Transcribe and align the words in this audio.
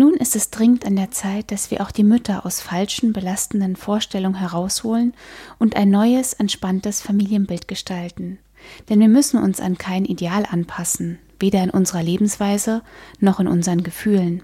Nun 0.00 0.14
ist 0.14 0.34
es 0.34 0.48
dringend 0.48 0.86
an 0.86 0.96
der 0.96 1.10
Zeit, 1.10 1.52
dass 1.52 1.70
wir 1.70 1.82
auch 1.82 1.90
die 1.90 2.04
Mütter 2.04 2.46
aus 2.46 2.62
falschen, 2.62 3.12
belastenden 3.12 3.76
Vorstellungen 3.76 4.38
herausholen 4.38 5.12
und 5.58 5.76
ein 5.76 5.90
neues, 5.90 6.32
entspanntes 6.32 7.02
Familienbild 7.02 7.68
gestalten. 7.68 8.38
Denn 8.88 8.98
wir 8.98 9.10
müssen 9.10 9.38
uns 9.38 9.60
an 9.60 9.76
kein 9.76 10.06
Ideal 10.06 10.46
anpassen, 10.50 11.18
weder 11.38 11.62
in 11.62 11.68
unserer 11.68 12.02
Lebensweise 12.02 12.80
noch 13.18 13.40
in 13.40 13.46
unseren 13.46 13.82
Gefühlen. 13.82 14.42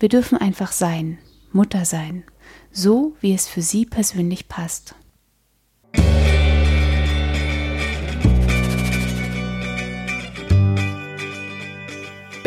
Wir 0.00 0.08
dürfen 0.08 0.36
einfach 0.36 0.72
sein, 0.72 1.18
Mutter 1.52 1.84
sein, 1.84 2.24
so 2.72 3.14
wie 3.20 3.34
es 3.34 3.46
für 3.46 3.62
sie 3.62 3.86
persönlich 3.86 4.48
passt. 4.48 4.96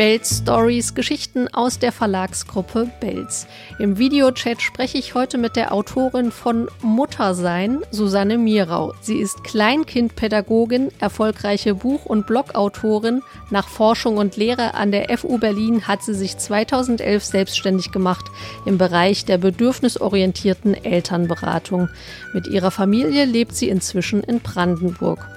Bells 0.02 0.38
Stories, 0.38 0.96
Geschichten 0.96 1.46
aus 1.54 1.78
der 1.78 1.92
Verlagsgruppe 1.92 2.90
Bells. 2.98 3.46
Im 3.78 3.98
Videochat 3.98 4.60
spreche 4.60 4.98
ich 4.98 5.14
heute 5.14 5.38
mit 5.38 5.54
der 5.54 5.72
Autorin 5.72 6.32
von 6.32 6.68
Muttersein, 6.82 7.82
Susanne 7.92 8.36
Mirau. 8.36 8.94
Sie 9.00 9.18
ist 9.18 9.44
Kleinkindpädagogin, 9.44 10.88
erfolgreiche 10.98 11.76
Buch- 11.76 12.04
und 12.04 12.26
Blogautorin. 12.26 13.22
Nach 13.50 13.68
Forschung 13.68 14.16
und 14.16 14.36
Lehre 14.36 14.74
an 14.74 14.90
der 14.90 15.16
FU 15.16 15.38
Berlin 15.38 15.86
hat 15.86 16.02
sie 16.02 16.14
sich 16.14 16.36
2011 16.36 17.24
selbstständig 17.24 17.92
gemacht 17.92 18.24
im 18.66 18.78
Bereich 18.78 19.24
der 19.24 19.38
bedürfnisorientierten 19.38 20.74
Elternberatung. 20.82 21.88
Mit 22.34 22.48
ihrer 22.48 22.72
Familie 22.72 23.24
lebt 23.24 23.54
sie 23.54 23.68
inzwischen 23.68 24.24
in 24.24 24.40
Brandenburg. 24.40 25.28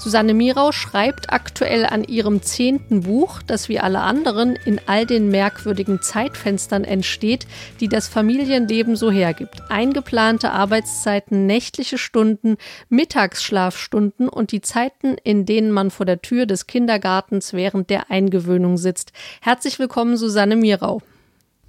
Susanne 0.00 0.32
Mirau 0.32 0.72
schreibt 0.72 1.30
aktuell 1.30 1.84
an 1.84 2.04
ihrem 2.04 2.40
zehnten 2.40 3.02
Buch, 3.02 3.42
das 3.46 3.68
wie 3.68 3.80
alle 3.80 4.00
anderen 4.00 4.56
in 4.56 4.80
all 4.86 5.04
den 5.04 5.28
merkwürdigen 5.28 6.00
Zeitfenstern 6.00 6.84
entsteht, 6.84 7.46
die 7.80 7.88
das 7.88 8.08
Familienleben 8.08 8.96
so 8.96 9.10
hergibt. 9.10 9.60
Eingeplante 9.68 10.52
Arbeitszeiten, 10.52 11.44
nächtliche 11.44 11.98
Stunden, 11.98 12.56
Mittagsschlafstunden 12.88 14.30
und 14.30 14.52
die 14.52 14.62
Zeiten, 14.62 15.18
in 15.22 15.44
denen 15.44 15.70
man 15.70 15.90
vor 15.90 16.06
der 16.06 16.22
Tür 16.22 16.46
des 16.46 16.66
Kindergartens 16.66 17.52
während 17.52 17.90
der 17.90 18.10
Eingewöhnung 18.10 18.78
sitzt. 18.78 19.12
Herzlich 19.42 19.78
willkommen, 19.78 20.16
Susanne 20.16 20.56
Mirau. 20.56 21.02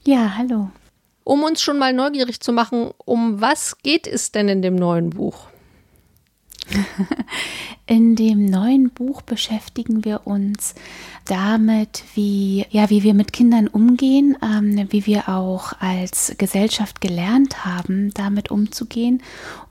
Ja, 0.06 0.38
hallo. 0.38 0.72
Um 1.26 1.44
uns 1.44 1.62
schon 1.62 1.78
mal 1.78 1.92
neugierig 1.92 2.40
zu 2.40 2.54
machen, 2.54 2.92
um 3.04 3.42
was 3.42 3.78
geht 3.80 4.08
es 4.08 4.32
denn 4.32 4.48
in 4.48 4.62
dem 4.62 4.76
neuen 4.76 5.10
Buch? 5.10 5.51
In 7.86 8.16
dem 8.16 8.46
neuen 8.46 8.90
Buch 8.90 9.22
beschäftigen 9.22 10.06
wir 10.06 10.26
uns 10.26 10.76
damit, 11.26 12.04
wie, 12.16 12.66
ja, 12.70 12.90
wie 12.90 13.04
wir 13.04 13.14
mit 13.14 13.34
Kindern 13.34 13.68
umgehen, 13.68 14.38
ähm, 14.42 14.88
wie 14.90 15.06
wir 15.06 15.30
auch 15.30 15.74
als 15.80 16.34
Gesellschaft 16.38 17.02
gelernt 17.02 17.66
haben, 17.66 18.12
damit 18.14 18.50
umzugehen 18.50 19.22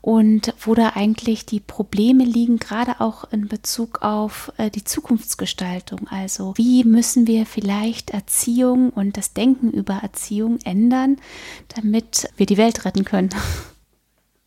und 0.01 0.53
wo 0.61 0.75
da 0.75 0.93
eigentlich 0.95 1.45
die 1.45 1.59
Probleme 1.59 2.23
liegen, 2.23 2.57
gerade 2.57 3.01
auch 3.01 3.31
in 3.31 3.47
Bezug 3.47 4.01
auf 4.01 4.51
äh, 4.57 4.69
die 4.69 4.83
Zukunftsgestaltung. 4.83 6.07
Also 6.09 6.53
wie 6.57 6.83
müssen 6.83 7.27
wir 7.27 7.45
vielleicht 7.45 8.11
Erziehung 8.11 8.91
und 8.91 9.17
das 9.17 9.33
Denken 9.33 9.71
über 9.71 9.95
Erziehung 9.95 10.59
ändern, 10.63 11.17
damit 11.75 12.29
wir 12.37 12.45
die 12.45 12.57
Welt 12.57 12.85
retten 12.85 13.03
können. 13.03 13.29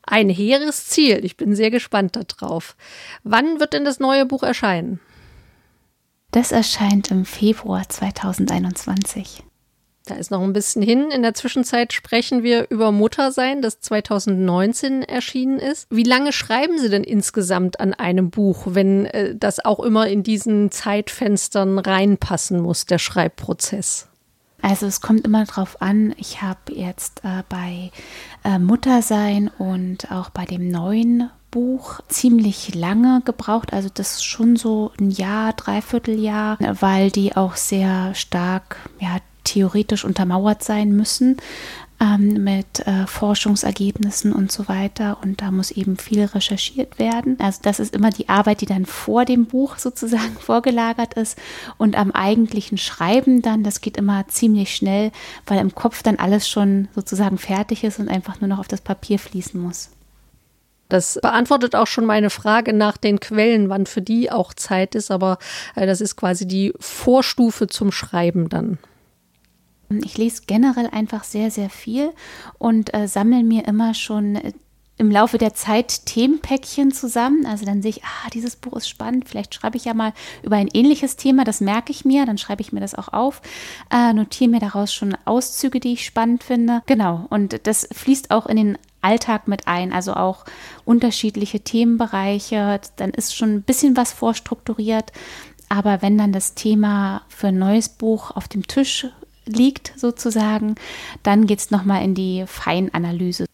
Ein 0.06 0.28
hehres 0.28 0.86
Ziel. 0.86 1.24
Ich 1.24 1.36
bin 1.36 1.54
sehr 1.54 1.70
gespannt 1.70 2.16
darauf. 2.16 2.76
Wann 3.22 3.60
wird 3.60 3.72
denn 3.72 3.84
das 3.84 4.00
neue 4.00 4.26
Buch 4.26 4.42
erscheinen? 4.42 5.00
Das 6.30 6.52
erscheint 6.52 7.10
im 7.10 7.24
Februar 7.24 7.88
2021. 7.88 9.44
Da 10.06 10.16
ist 10.16 10.30
noch 10.30 10.42
ein 10.42 10.52
bisschen 10.52 10.82
hin. 10.82 11.10
In 11.10 11.22
der 11.22 11.32
Zwischenzeit 11.32 11.94
sprechen 11.94 12.42
wir 12.42 12.66
über 12.70 12.92
Muttersein, 12.92 13.62
das 13.62 13.80
2019 13.80 15.02
erschienen 15.02 15.58
ist. 15.58 15.86
Wie 15.90 16.02
lange 16.02 16.32
schreiben 16.32 16.78
Sie 16.78 16.90
denn 16.90 17.04
insgesamt 17.04 17.80
an 17.80 17.94
einem 17.94 18.30
Buch, 18.30 18.64
wenn 18.66 19.06
äh, 19.06 19.34
das 19.34 19.64
auch 19.64 19.80
immer 19.80 20.08
in 20.08 20.22
diesen 20.22 20.70
Zeitfenstern 20.70 21.78
reinpassen 21.78 22.60
muss, 22.60 22.84
der 22.84 22.98
Schreibprozess? 22.98 24.08
Also 24.64 24.86
es 24.86 25.02
kommt 25.02 25.26
immer 25.26 25.44
darauf 25.44 25.82
an, 25.82 26.14
ich 26.16 26.40
habe 26.40 26.72
jetzt 26.72 27.22
äh, 27.22 27.42
bei 27.50 27.90
äh, 28.44 28.58
Muttersein 28.58 29.48
und 29.58 30.10
auch 30.10 30.30
bei 30.30 30.46
dem 30.46 30.70
neuen 30.70 31.28
Buch 31.50 32.00
ziemlich 32.08 32.74
lange 32.74 33.20
gebraucht, 33.26 33.74
also 33.74 33.90
das 33.92 34.14
ist 34.14 34.24
schon 34.24 34.56
so 34.56 34.90
ein 34.98 35.10
Jahr, 35.10 35.52
dreiviertel 35.52 36.18
Jahr, 36.18 36.56
weil 36.80 37.10
die 37.10 37.36
auch 37.36 37.56
sehr 37.56 38.14
stark 38.14 38.76
ja, 39.00 39.18
theoretisch 39.44 40.02
untermauert 40.02 40.64
sein 40.64 40.92
müssen 40.96 41.36
ähm, 42.04 42.44
mit 42.44 42.86
äh, 42.86 43.06
Forschungsergebnissen 43.06 44.32
und 44.32 44.52
so 44.52 44.68
weiter. 44.68 45.18
Und 45.22 45.40
da 45.40 45.50
muss 45.50 45.70
eben 45.70 45.96
viel 45.96 46.24
recherchiert 46.24 46.98
werden. 46.98 47.36
Also 47.40 47.60
das 47.62 47.80
ist 47.80 47.94
immer 47.94 48.10
die 48.10 48.28
Arbeit, 48.28 48.60
die 48.60 48.66
dann 48.66 48.84
vor 48.84 49.24
dem 49.24 49.46
Buch 49.46 49.78
sozusagen 49.78 50.36
vorgelagert 50.40 51.14
ist. 51.14 51.38
Und 51.78 51.96
am 51.96 52.10
eigentlichen 52.10 52.78
Schreiben 52.78 53.42
dann, 53.42 53.62
das 53.62 53.80
geht 53.80 53.96
immer 53.96 54.26
ziemlich 54.28 54.74
schnell, 54.76 55.12
weil 55.46 55.60
im 55.60 55.74
Kopf 55.74 56.02
dann 56.02 56.16
alles 56.16 56.48
schon 56.48 56.88
sozusagen 56.94 57.38
fertig 57.38 57.84
ist 57.84 57.98
und 57.98 58.08
einfach 58.08 58.40
nur 58.40 58.48
noch 58.48 58.58
auf 58.58 58.68
das 58.68 58.80
Papier 58.80 59.18
fließen 59.18 59.60
muss. 59.60 59.90
Das 60.90 61.18
beantwortet 61.20 61.74
auch 61.74 61.86
schon 61.86 62.04
meine 62.04 62.28
Frage 62.28 62.74
nach 62.74 62.98
den 62.98 63.18
Quellen, 63.18 63.70
wann 63.70 63.86
für 63.86 64.02
die 64.02 64.30
auch 64.30 64.52
Zeit 64.52 64.94
ist, 64.94 65.10
aber 65.10 65.38
äh, 65.74 65.86
das 65.86 66.02
ist 66.02 66.16
quasi 66.16 66.46
die 66.46 66.74
Vorstufe 66.78 67.66
zum 67.66 67.90
Schreiben 67.90 68.50
dann. 68.50 68.78
Ich 70.04 70.18
lese 70.18 70.42
generell 70.46 70.88
einfach 70.88 71.24
sehr, 71.24 71.50
sehr 71.50 71.70
viel 71.70 72.12
und 72.58 72.94
äh, 72.94 73.08
sammle 73.08 73.42
mir 73.42 73.66
immer 73.66 73.94
schon 73.94 74.36
äh, 74.36 74.52
im 74.96 75.10
Laufe 75.10 75.38
der 75.38 75.54
Zeit 75.54 76.06
Themenpäckchen 76.06 76.92
zusammen. 76.92 77.46
Also 77.46 77.64
dann 77.64 77.82
sehe 77.82 77.90
ich, 77.90 78.04
ah, 78.04 78.30
dieses 78.32 78.54
Buch 78.54 78.74
ist 78.74 78.88
spannend. 78.88 79.28
Vielleicht 79.28 79.54
schreibe 79.54 79.76
ich 79.76 79.86
ja 79.86 79.94
mal 79.94 80.12
über 80.42 80.56
ein 80.56 80.68
ähnliches 80.72 81.16
Thema. 81.16 81.44
Das 81.44 81.60
merke 81.60 81.90
ich 81.90 82.04
mir. 82.04 82.26
Dann 82.26 82.38
schreibe 82.38 82.62
ich 82.62 82.72
mir 82.72 82.80
das 82.80 82.94
auch 82.94 83.08
auf. 83.08 83.42
Äh, 83.90 84.12
notiere 84.12 84.50
mir 84.50 84.60
daraus 84.60 84.94
schon 84.94 85.16
Auszüge, 85.24 85.80
die 85.80 85.94
ich 85.94 86.04
spannend 86.04 86.44
finde. 86.44 86.82
Genau. 86.86 87.26
Und 87.30 87.66
das 87.66 87.88
fließt 87.90 88.30
auch 88.30 88.46
in 88.46 88.56
den 88.56 88.78
Alltag 89.00 89.48
mit 89.48 89.66
ein. 89.66 89.92
Also 89.92 90.14
auch 90.14 90.44
unterschiedliche 90.84 91.60
Themenbereiche. 91.60 92.80
Dann 92.94 93.10
ist 93.10 93.34
schon 93.34 93.56
ein 93.56 93.62
bisschen 93.62 93.96
was 93.96 94.12
vorstrukturiert. 94.12 95.12
Aber 95.68 96.02
wenn 96.02 96.16
dann 96.16 96.32
das 96.32 96.54
Thema 96.54 97.22
für 97.28 97.48
ein 97.48 97.58
neues 97.58 97.88
Buch 97.88 98.30
auf 98.30 98.46
dem 98.46 98.64
Tisch 98.68 99.08
liegt 99.46 99.92
sozusagen, 99.96 100.74
dann 101.22 101.46
geht 101.46 101.58
es 101.58 101.70
nochmal 101.70 102.04
in 102.04 102.14
die 102.14 102.44
Feinanalyse. 102.46 103.46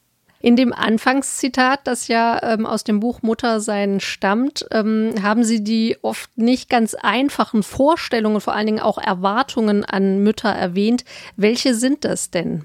In 0.43 0.57
dem 0.57 0.73
Anfangszitat, 0.73 1.81
das 1.85 2.09
ja 2.09 2.43
ähm, 2.43 2.65
aus 2.65 2.83
dem 2.83 3.01
Buch 3.01 3.21
Muttersein 3.21 4.01
stammt, 4.01 4.67
ähm, 4.71 5.15
haben 5.23 5.45
Sie 5.45 5.63
die 5.63 5.99
oft 6.01 6.31
nicht 6.39 6.71
ganz 6.71 6.95
einfachen 6.95 7.63
Vorstellungen, 7.63 8.41
vor 8.41 8.55
allen 8.55 8.67
Dingen 8.67 8.81
auch 8.81 8.97
Erwartungen 8.97 9.85
an 9.85 10.23
Mütter 10.23 10.49
erwähnt. 10.49 11.05
Welche 11.37 11.75
sind 11.75 12.07
das 12.07 12.31
denn? 12.31 12.65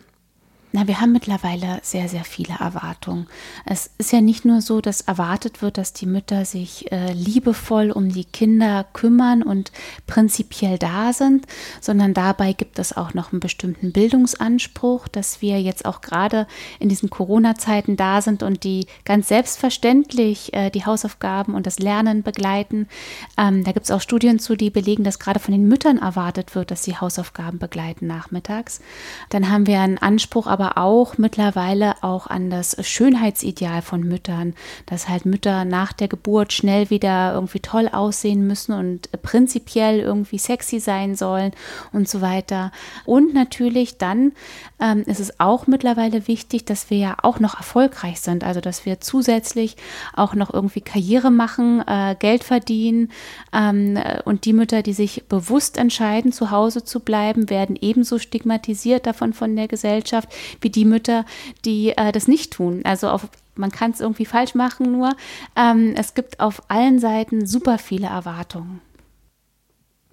Na, 0.76 0.90
wir 0.90 1.00
haben 1.00 1.14
mittlerweile 1.14 1.80
sehr, 1.84 2.10
sehr 2.10 2.26
viele 2.26 2.56
Erwartungen. 2.60 3.28
Es 3.66 3.92
ist 3.98 4.12
ja 4.12 4.20
nicht 4.20 4.44
nur 4.44 4.60
so, 4.60 4.82
dass 4.82 5.00
erwartet 5.00 5.62
wird, 5.62 5.78
dass 5.78 5.94
die 5.94 6.06
Mütter 6.06 6.44
sich 6.44 6.92
äh, 6.92 7.14
liebevoll 7.14 7.92
um 7.92 8.10
die 8.12 8.26
Kinder 8.26 8.86
kümmern 8.92 9.42
und 9.42 9.72
prinzipiell 10.06 10.78
da 10.78 11.14
sind, 11.14 11.46
sondern 11.80 12.14
dabei 12.14 12.52
gibt 12.52 12.78
es 12.78 12.98
auch 12.98 13.14
noch 13.14 13.32
einen 13.32 13.40
bestimmten 13.40 13.94
Bildungsanspruch, 13.94 15.08
dass 15.08 15.42
wir 15.42 15.62
jetzt 15.62 15.86
auch 15.86 16.02
gerade 16.02 16.46
in 16.82 16.90
diesen 16.90 17.10
Corona-Zeiten 17.10 17.96
da 17.96 18.22
sind 18.22 18.44
und 18.44 18.66
die 18.66 18.88
ganz 19.06 19.30
selbstverständlich 19.30 20.54
äh, 20.54 20.72
die 20.72 20.86
Hausaufgaben 20.86 21.54
und 21.54 21.68
das 21.68 21.80
Lernen 21.80 22.22
begleiten. 22.22 22.90
Ähm, 23.38 23.64
da 23.64 23.72
gibt 23.72 23.86
es 23.86 23.92
auch 23.92 24.02
Studien 24.02 24.40
zu, 24.40 24.58
die 24.58 24.72
belegen, 24.72 25.06
dass 25.06 25.20
gerade 25.20 25.40
von 25.40 25.54
den 25.54 25.70
Müttern 25.70 26.00
erwartet 26.00 26.54
wird, 26.54 26.70
dass 26.70 26.84
sie 26.84 26.98
Hausaufgaben 26.98 27.60
begleiten 27.60 28.08
nachmittags. 28.08 28.82
Dann 29.30 29.50
haben 29.50 29.68
wir 29.68 29.80
einen 29.80 30.00
Anspruch 30.00 30.48
aber 30.48 30.65
aber 30.66 30.82
auch 30.82 31.18
mittlerweile 31.18 31.96
auch 32.02 32.28
an 32.28 32.50
das 32.50 32.76
Schönheitsideal 32.82 33.82
von 33.82 34.02
Müttern, 34.02 34.54
dass 34.86 35.10
halt 35.10 35.26
Mütter 35.26 35.66
nach 35.66 35.94
der 35.94 36.08
Geburt 36.08 36.54
schnell 36.54 36.90
wieder 36.90 37.34
irgendwie 37.34 37.60
toll 37.60 37.90
aussehen 37.92 38.48
müssen 38.48 38.74
und 38.74 39.12
prinzipiell 39.22 40.00
irgendwie 40.00 40.38
sexy 40.38 40.80
sein 40.80 41.16
sollen 41.16 41.52
und 41.92 42.08
so 42.08 42.22
weiter. 42.22 42.72
Und 43.06 43.34
natürlich 43.34 43.98
dann 43.98 44.32
ähm, 44.80 45.04
ist 45.06 45.20
es 45.20 45.40
auch 45.40 45.68
mittlerweile 45.68 46.28
wichtig, 46.28 46.66
dass 46.66 46.90
wir 46.90 46.98
ja 46.98 47.18
auch 47.22 47.40
noch 47.40 47.58
erfolgreich 47.58 48.20
sind, 48.22 48.44
also 48.44 48.62
dass 48.62 48.86
wir 48.86 49.00
zusätzlich 49.00 49.78
auch 50.14 50.34
noch 50.34 50.54
irgendwie 50.54 50.82
Karriere 50.82 51.32
machen, 51.32 51.84
äh, 51.88 52.16
Geld 52.18 52.44
verdienen. 52.44 53.12
Ähm, 53.54 54.00
und 54.26 54.46
die 54.46 54.54
Mütter, 54.54 54.82
die 54.82 54.94
sich 54.94 55.26
bewusst 55.30 55.78
entscheiden, 55.78 56.32
zu 56.32 56.52
Hause 56.52 56.84
zu 56.84 57.00
bleiben, 57.00 57.50
werden 57.50 57.78
ebenso 57.80 58.20
stigmatisiert 58.20 59.06
davon 59.06 59.34
von 59.34 59.56
der 59.56 59.68
Gesellschaft 59.68 60.30
wie 60.62 60.70
die 60.70 60.86
Mütter, 60.86 61.26
die 61.66 61.90
äh, 61.90 62.12
das 62.12 62.28
nicht 62.28 62.54
tun. 62.54 62.82
Also 62.84 63.10
auf, 63.10 63.28
man 63.56 63.72
kann 63.72 63.92
es 63.92 64.02
irgendwie 64.02 64.26
falsch 64.26 64.56
machen, 64.56 64.92
nur 64.92 65.16
ähm, 65.56 65.94
es 65.98 66.14
gibt 66.14 66.40
auf 66.40 66.64
allen 66.70 67.00
Seiten 67.00 67.46
super 67.46 67.78
viele 67.78 68.08
Erwartungen. 68.08 68.82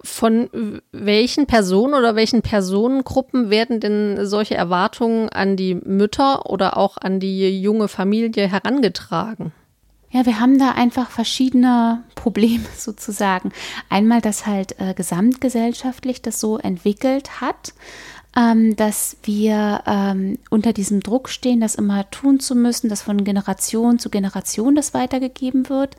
Von 0.05 0.81
welchen 0.91 1.45
Personen 1.45 1.93
oder 1.93 2.17
welchen 2.17 2.41
Personengruppen 2.41 3.49
werden 3.49 3.79
denn 3.79 4.25
solche 4.25 4.55
Erwartungen 4.55 5.29
an 5.29 5.55
die 5.55 5.75
Mütter 5.75 6.49
oder 6.49 6.75
auch 6.75 6.97
an 6.97 7.21
die 7.21 7.61
junge 7.61 7.87
Familie 7.87 8.49
herangetragen? 8.49 9.53
Ja, 10.13 10.27
wir 10.27 10.39
haben 10.39 10.59
da 10.59 10.73
einfach 10.73 11.09
verschiedene 11.09 12.03
Probleme 12.13 12.65
sozusagen. 12.77 13.51
Einmal, 13.89 14.21
dass 14.21 14.45
halt 14.45 14.79
äh, 14.79 14.93
gesamtgesellschaftlich 14.93 16.21
das 16.21 16.39
so 16.39 16.59
entwickelt 16.59 17.41
hat, 17.41 17.73
ähm, 18.35 18.75
dass 18.75 19.17
wir 19.23 19.83
ähm, 19.85 20.39
unter 20.49 20.73
diesem 20.73 21.01
Druck 21.01 21.29
stehen, 21.29 21.61
das 21.61 21.75
immer 21.75 22.09
tun 22.09 22.39
zu 22.39 22.55
müssen, 22.55 22.89
dass 22.89 23.01
von 23.01 23.23
Generation 23.23 23.99
zu 23.99 24.09
Generation 24.09 24.75
das 24.75 24.93
weitergegeben 24.93 25.69
wird. 25.69 25.95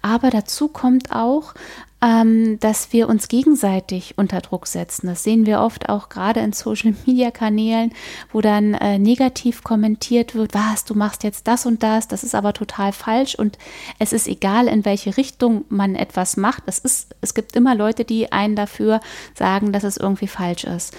Aber 0.00 0.30
dazu 0.30 0.68
kommt 0.68 1.12
auch, 1.12 1.54
ähm, 2.02 2.58
dass 2.58 2.92
wir 2.92 3.08
uns 3.08 3.28
gegenseitig 3.28 4.14
unter 4.18 4.40
Druck 4.40 4.66
setzen. 4.66 5.06
Das 5.06 5.22
sehen 5.22 5.46
wir 5.46 5.60
oft 5.60 5.88
auch 5.88 6.08
gerade 6.08 6.40
in 6.40 6.52
Social-Media-Kanälen, 6.52 7.92
wo 8.32 8.40
dann 8.40 8.74
äh, 8.74 8.98
negativ 8.98 9.62
kommentiert 9.62 10.34
wird, 10.34 10.54
was, 10.54 10.84
du 10.84 10.94
machst 10.94 11.22
jetzt 11.22 11.46
das 11.46 11.64
und 11.64 11.82
das, 11.82 12.08
das 12.08 12.24
ist 12.24 12.34
aber 12.34 12.52
total 12.52 12.92
falsch 12.92 13.36
und 13.36 13.56
es 14.00 14.12
ist 14.12 14.26
egal, 14.26 14.66
in 14.66 14.84
welche 14.84 15.16
Richtung 15.16 15.64
man 15.68 15.94
etwas 15.94 16.36
macht. 16.36 16.64
Es, 16.66 16.80
ist, 16.80 17.14
es 17.20 17.34
gibt 17.34 17.54
immer 17.54 17.74
Leute, 17.76 18.04
die 18.04 18.32
einen 18.32 18.56
dafür 18.56 19.00
sagen, 19.34 19.72
dass 19.72 19.84
es 19.84 19.96
irgendwie 19.96 20.26
falsch 20.26 20.64
ist. 20.64 20.94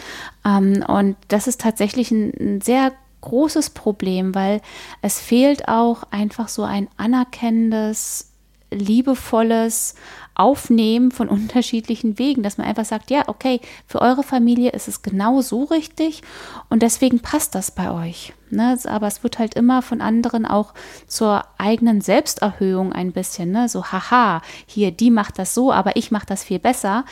Ähm, 0.45 0.83
und 0.87 1.17
das 1.27 1.47
ist 1.47 1.59
tatsächlich 1.59 2.11
ein, 2.11 2.31
ein 2.39 2.61
sehr 2.61 2.93
großes 3.23 3.71
Problem, 3.71 4.35
weil 4.35 4.61
es 5.01 5.19
fehlt 5.19 5.67
auch 5.67 6.03
einfach 6.11 6.49
so 6.49 6.63
ein 6.63 6.87
anerkennendes, 6.97 8.32
liebevolles, 8.73 9.95
Aufnehmen 10.35 11.11
von 11.11 11.29
unterschiedlichen 11.29 12.17
Wegen, 12.17 12.41
dass 12.41 12.57
man 12.57 12.65
einfach 12.65 12.85
sagt, 12.85 13.11
ja, 13.11 13.23
okay, 13.27 13.59
für 13.85 14.01
eure 14.01 14.23
Familie 14.23 14.71
ist 14.71 14.87
es 14.87 15.03
genau 15.03 15.41
so 15.41 15.63
richtig 15.65 16.23
und 16.69 16.81
deswegen 16.81 17.19
passt 17.19 17.53
das 17.53 17.71
bei 17.71 17.91
euch. 17.91 18.33
Ne? 18.49 18.77
Aber 18.85 19.07
es 19.07 19.23
wird 19.23 19.37
halt 19.37 19.53
immer 19.53 19.81
von 19.81 20.01
anderen 20.01 20.45
auch 20.45 20.73
zur 21.07 21.43
eigenen 21.57 22.01
Selbsterhöhung 22.01 22.93
ein 22.93 23.11
bisschen, 23.11 23.51
ne? 23.51 23.69
so, 23.69 23.85
haha, 23.85 24.41
hier, 24.65 24.91
die 24.91 25.11
macht 25.11 25.37
das 25.37 25.53
so, 25.53 25.71
aber 25.71 25.95
ich 25.97 26.09
mache 26.09 26.25
das 26.25 26.43
viel 26.43 26.59
besser. 26.59 27.05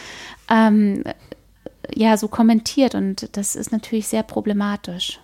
Ähm, 0.50 1.04
ja, 1.94 2.18
so 2.18 2.28
kommentiert 2.28 2.96
und 2.96 3.36
das 3.38 3.56
ist 3.56 3.72
natürlich 3.72 4.08
sehr 4.08 4.24
problematisch. 4.24 5.19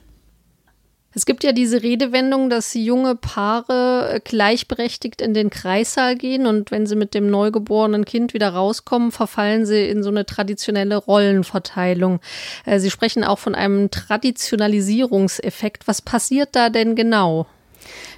Es 1.14 1.26
gibt 1.26 1.44
ja 1.44 1.52
diese 1.52 1.82
Redewendung, 1.82 2.50
dass 2.50 2.74
junge 2.74 3.16
Paare 3.16 4.14
äh, 4.14 4.20
gleichberechtigt 4.20 5.22
in 5.22 5.34
den 5.34 5.50
Kreissaal 5.50 6.16
gehen 6.16 6.46
und 6.46 6.70
wenn 6.70 6.86
sie 6.86 6.96
mit 6.96 7.14
dem 7.14 7.30
neugeborenen 7.30 8.06
Kind 8.06 8.34
wieder 8.34 8.50
rauskommen, 8.50 9.12
verfallen 9.12 9.66
sie 9.66 9.88
in 9.88 10.04
so 10.04 10.10
eine 10.10 10.26
traditionelle 10.26 10.98
Rollenverteilung. 10.98 12.20
Äh, 12.66 12.80
sie 12.80 12.92
sprechen 12.92 13.24
auch 13.24 13.40
von 13.40 13.56
einem 13.56 13.90
Traditionalisierungseffekt. 13.90 15.88
Was 15.88 16.02
passiert 16.02 16.50
da 16.52 16.70
denn 16.70 16.96
genau? 16.96 17.48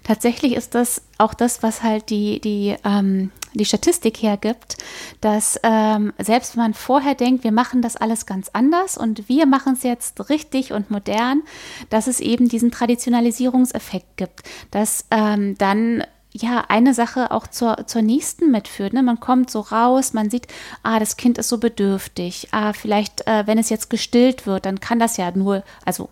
Tatsächlich 0.03 0.56
ist 0.56 0.75
das 0.75 1.03
auch 1.18 1.33
das, 1.33 1.62
was 1.63 1.83
halt 1.83 2.09
die, 2.09 2.39
die 2.42 2.75
ähm, 2.83 3.31
die 3.53 3.65
Statistik 3.65 4.21
hergibt, 4.21 4.77
dass 5.21 5.59
ähm, 5.63 6.13
selbst 6.17 6.55
wenn 6.55 6.63
man 6.63 6.73
vorher 6.73 7.15
denkt, 7.15 7.43
wir 7.43 7.51
machen 7.51 7.81
das 7.81 7.95
alles 7.95 8.25
ganz 8.25 8.49
anders 8.53 8.97
und 8.97 9.27
wir 9.27 9.45
machen 9.45 9.73
es 9.73 9.83
jetzt 9.83 10.29
richtig 10.29 10.71
und 10.73 10.91
modern, 10.91 11.41
dass 11.89 12.07
es 12.07 12.19
eben 12.19 12.47
diesen 12.47 12.71
Traditionalisierungseffekt 12.71 14.17
gibt, 14.17 14.43
dass 14.71 15.05
ähm, 15.11 15.57
dann 15.57 16.03
ja, 16.31 16.65
eine 16.67 16.93
Sache 16.93 17.31
auch 17.31 17.47
zur, 17.47 17.87
zur 17.87 18.01
nächsten 18.01 18.51
mitführt. 18.51 18.93
Ne? 18.93 19.01
Man 19.01 19.19
kommt 19.19 19.49
so 19.49 19.61
raus, 19.61 20.13
man 20.13 20.29
sieht, 20.29 20.47
ah, 20.83 20.99
das 20.99 21.17
Kind 21.17 21.37
ist 21.37 21.49
so 21.49 21.57
bedürftig. 21.57 22.49
Ah, 22.51 22.73
vielleicht, 22.73 23.25
äh, 23.27 23.47
wenn 23.47 23.57
es 23.57 23.69
jetzt 23.69 23.89
gestillt 23.89 24.45
wird, 24.45 24.65
dann 24.65 24.79
kann 24.79 24.99
das 24.99 25.17
ja 25.17 25.31
nur, 25.31 25.63
also 25.85 26.09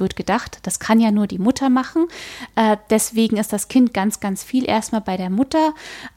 wird 0.00 0.16
gedacht, 0.16 0.58
das 0.62 0.78
kann 0.78 1.00
ja 1.00 1.10
nur 1.10 1.26
die 1.26 1.38
Mutter 1.38 1.70
machen. 1.70 2.06
Äh, 2.56 2.76
deswegen 2.90 3.36
ist 3.36 3.52
das 3.52 3.68
Kind 3.68 3.94
ganz, 3.94 4.20
ganz 4.20 4.42
viel 4.42 4.68
erstmal 4.68 5.00
bei 5.00 5.16
der 5.16 5.30
Mutter. 5.30 5.74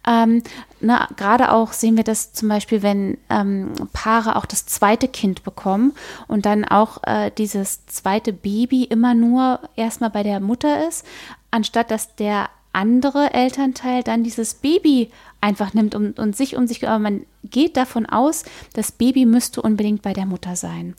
Ähm, 0.08 0.44
na, 0.80 1.08
Gerade 1.16 1.52
auch 1.52 1.74
sehen 1.74 1.98
wir 1.98 2.04
das 2.04 2.34
zum 2.34 2.50
Beispiel, 2.50 2.84
wenn 2.84 3.18
ähm, 3.30 3.74
Paare 3.94 4.36
auch 4.36 4.46
das 4.46 4.66
zweite 4.66 5.08
Kind 5.08 5.44
bekommen 5.44 5.94
und 6.28 6.46
dann 6.46 6.66
auch 6.66 7.04
äh, 7.04 7.32
dieses 7.38 7.86
zweite 7.88 8.34
Baby 8.34 8.84
immer 8.84 9.14
nur 9.14 9.60
erstmal 9.76 10.10
bei 10.10 10.24
der 10.24 10.40
Mutter 10.40 10.88
ist, 10.88 11.06
anstatt 11.52 11.92
dass 11.92 12.16
der 12.16 12.50
andere 12.78 13.34
Elternteil 13.34 14.04
dann 14.04 14.24
dieses 14.24 14.54
Baby 14.54 15.10
einfach 15.42 15.74
nimmt 15.74 15.96
und, 15.96 16.20
und 16.20 16.38
sich 16.38 16.56
um 16.56 16.68
sich, 16.68 16.88
aber 16.88 17.00
man 17.00 17.26
geht 17.44 17.76
davon 17.76 18.06
aus, 18.06 18.44
das 18.74 18.92
Baby 18.92 19.26
müsste 19.26 19.62
unbedingt 19.62 20.04
bei 20.04 20.14
der 20.14 20.28
Mutter 20.28 20.56
sein. 20.56 20.96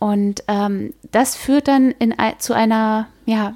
Und 0.00 0.42
ähm, 0.48 0.92
das 1.12 1.36
führt 1.36 1.68
dann 1.68 1.92
in, 1.92 2.14
zu 2.38 2.52
einer, 2.52 3.08
ja, 3.26 3.54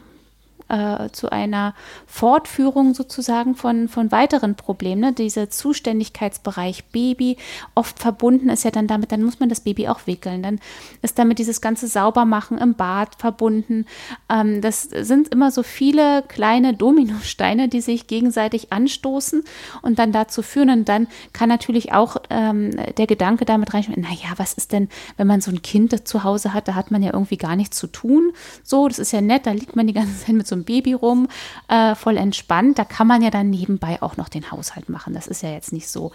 äh, 0.68 1.10
zu 1.10 1.30
einer 1.30 1.74
Fortführung 2.06 2.94
sozusagen 2.94 3.54
von, 3.54 3.88
von 3.88 4.10
weiteren 4.12 4.54
Problemen. 4.54 5.00
Ne? 5.00 5.12
Dieser 5.12 5.50
Zuständigkeitsbereich 5.50 6.84
Baby, 6.86 7.36
oft 7.74 7.98
verbunden 7.98 8.48
ist 8.48 8.64
ja 8.64 8.70
dann 8.70 8.86
damit, 8.86 9.12
dann 9.12 9.22
muss 9.22 9.40
man 9.40 9.48
das 9.48 9.60
Baby 9.60 9.88
auch 9.88 10.06
wickeln. 10.06 10.42
Dann 10.42 10.60
ist 11.02 11.18
damit 11.18 11.38
dieses 11.38 11.60
ganze 11.60 11.86
Saubermachen 11.86 12.58
im 12.58 12.74
Bad 12.74 13.16
verbunden. 13.16 13.86
Ähm, 14.28 14.60
das 14.60 14.82
sind 14.82 15.28
immer 15.28 15.50
so 15.50 15.62
viele 15.62 16.22
kleine 16.28 16.74
Dominosteine, 16.74 17.68
die 17.68 17.80
sich 17.80 18.06
gegenseitig 18.06 18.72
anstoßen 18.72 19.44
und 19.82 19.98
dann 19.98 20.12
dazu 20.12 20.42
führen. 20.42 20.70
Und 20.70 20.88
dann 20.88 21.08
kann 21.32 21.48
natürlich 21.48 21.92
auch 21.92 22.16
ähm, 22.30 22.70
der 22.96 23.06
Gedanke 23.06 23.44
damit 23.44 23.74
reinschreiben, 23.74 24.02
naja, 24.02 24.34
was 24.36 24.54
ist 24.54 24.72
denn, 24.72 24.88
wenn 25.16 25.26
man 25.26 25.40
so 25.40 25.50
ein 25.50 25.62
Kind 25.62 26.06
zu 26.08 26.24
Hause 26.24 26.54
hat, 26.54 26.68
da 26.68 26.74
hat 26.74 26.90
man 26.90 27.02
ja 27.02 27.12
irgendwie 27.12 27.36
gar 27.36 27.56
nichts 27.56 27.76
zu 27.78 27.86
tun. 27.86 28.32
So, 28.62 28.88
das 28.88 28.98
ist 28.98 29.12
ja 29.12 29.20
nett, 29.20 29.46
da 29.46 29.52
liegt 29.52 29.76
man 29.76 29.86
die 29.86 29.92
ganze 29.92 30.18
Zeit 30.24 30.34
mit 30.34 30.46
so 30.46 30.53
einem 30.54 30.64
Baby 30.64 30.94
rum, 30.94 31.28
äh, 31.68 31.94
voll 31.94 32.16
entspannt. 32.16 32.78
Da 32.78 32.84
kann 32.84 33.06
man 33.06 33.22
ja 33.22 33.30
dann 33.30 33.50
nebenbei 33.50 34.00
auch 34.02 34.16
noch 34.16 34.28
den 34.28 34.50
Haushalt 34.50 34.88
machen. 34.88 35.14
Das 35.14 35.26
ist 35.26 35.42
ja 35.42 35.50
jetzt 35.50 35.72
nicht 35.72 35.88
so 35.88 36.12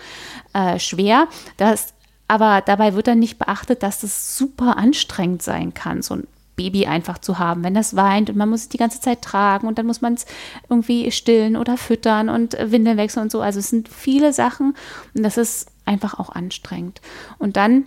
äh, 0.53 0.80
schwer. 0.80 1.27
Das, 1.57 1.94
aber 2.27 2.62
dabei 2.62 2.94
wird 2.94 3.07
dann 3.07 3.19
nicht 3.19 3.39
beachtet, 3.39 3.83
dass 3.83 4.01
das 4.01 4.38
super 4.38 4.77
anstrengend 4.77 5.41
sein 5.41 5.74
kann, 5.74 6.01
so 6.01 6.15
ein 6.15 6.27
Baby 6.59 6.88
einfach 6.88 7.19
zu 7.19 7.39
haben, 7.39 7.63
wenn 7.63 7.74
das 7.74 7.95
weint 7.95 8.30
und 8.30 8.36
man 8.36 8.50
muss 8.50 8.63
es 8.63 8.69
die 8.69 8.77
ganze 8.77 9.00
Zeit 9.00 9.21
tragen 9.21 9.65
und 9.65 9.77
dann 9.77 9.86
muss 9.86 10.01
man 10.01 10.15
es 10.15 10.25
irgendwie 10.69 11.09
stillen 11.09 11.56
oder 11.56 11.77
füttern 11.77 12.27
und 12.27 12.51
Windeln 12.59 12.97
wechseln 12.97 13.24
und 13.24 13.31
so. 13.31 13.39
Also 13.39 13.59
es 13.59 13.69
sind 13.69 13.88
viele 13.88 14.33
Sachen 14.33 14.75
und 15.15 15.24
das 15.24 15.38
ist 15.38 15.69
einfach 15.85 16.19
auch 16.19 16.30
anstrengend. 16.30 17.00
Und 17.38 17.56
dann 17.56 17.85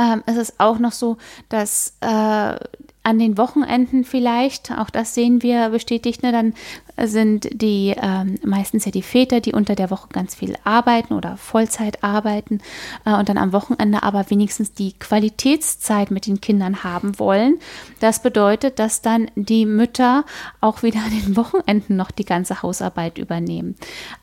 ähm, 0.00 0.24
ist 0.26 0.36
es 0.36 0.58
auch 0.58 0.80
noch 0.80 0.90
so, 0.90 1.16
dass 1.48 1.96
äh, 2.00 2.56
an 3.06 3.20
den 3.20 3.38
Wochenenden 3.38 4.02
vielleicht, 4.02 4.72
auch 4.72 4.90
das 4.90 5.14
sehen 5.14 5.40
wir 5.40 5.68
bestätigt, 5.68 6.24
ne, 6.24 6.32
dann 6.32 6.54
sind 7.04 7.48
die 7.52 7.94
ähm, 7.96 8.34
meistens 8.44 8.84
ja 8.84 8.90
die 8.90 9.02
Väter, 9.02 9.40
die 9.40 9.52
unter 9.52 9.76
der 9.76 9.92
Woche 9.92 10.08
ganz 10.10 10.34
viel 10.34 10.56
arbeiten 10.64 11.14
oder 11.14 11.36
Vollzeit 11.36 12.02
arbeiten 12.02 12.60
äh, 13.04 13.14
und 13.14 13.28
dann 13.28 13.38
am 13.38 13.52
Wochenende 13.52 14.02
aber 14.02 14.28
wenigstens 14.28 14.72
die 14.72 14.92
Qualitätszeit 14.94 16.10
mit 16.10 16.26
den 16.26 16.40
Kindern 16.40 16.82
haben 16.82 17.20
wollen. 17.20 17.60
Das 18.00 18.22
bedeutet, 18.22 18.80
dass 18.80 19.02
dann 19.02 19.30
die 19.36 19.66
Mütter 19.66 20.24
auch 20.60 20.82
wieder 20.82 20.98
an 20.98 21.10
den 21.10 21.36
Wochenenden 21.36 21.94
noch 21.94 22.10
die 22.10 22.24
ganze 22.24 22.60
Hausarbeit 22.62 23.18
übernehmen. 23.18 23.76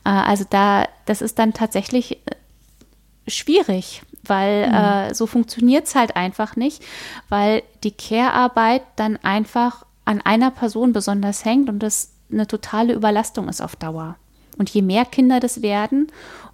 Äh, 0.04 0.10
also 0.10 0.44
da, 0.48 0.86
das 1.06 1.22
ist 1.22 1.38
dann 1.38 1.54
tatsächlich 1.54 2.18
äh, 2.26 3.30
schwierig, 3.30 4.02
weil 4.26 4.68
mhm. 4.68 4.74
äh, 4.74 5.14
so 5.14 5.26
funktioniert 5.26 5.86
es 5.86 5.94
halt 5.94 6.16
einfach 6.16 6.56
nicht, 6.56 6.82
weil 7.28 7.62
die 7.82 7.92
Care-Arbeit 7.92 8.82
dann 8.96 9.18
einfach 9.22 9.84
an 10.04 10.20
einer 10.20 10.50
Person 10.50 10.92
besonders 10.92 11.44
hängt 11.44 11.68
und 11.68 11.80
das 11.80 12.10
eine 12.30 12.46
totale 12.46 12.92
Überlastung 12.92 13.48
ist 13.48 13.60
auf 13.60 13.76
Dauer. 13.76 14.16
Und 14.56 14.70
je 14.70 14.82
mehr 14.82 15.04
Kinder 15.04 15.40
das 15.40 15.62
werden, 15.62 16.08